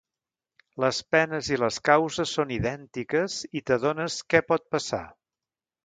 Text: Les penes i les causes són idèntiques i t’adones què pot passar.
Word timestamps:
Les 0.83 1.01
penes 1.15 1.51
i 1.51 1.59
les 1.65 1.77
causes 1.91 2.35
són 2.39 2.55
idèntiques 2.57 3.37
i 3.61 3.65
t’adones 3.69 4.21
què 4.33 4.47
pot 4.53 4.71
passar. 4.77 5.05